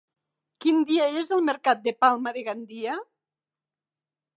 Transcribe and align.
Quin 0.65 0.79
dia 0.93 1.09
és 1.21 1.29
el 1.37 1.45
mercat 1.51 1.85
de 1.85 1.95
Palma 2.03 2.37
de 2.39 2.47
Gandia? 2.51 3.01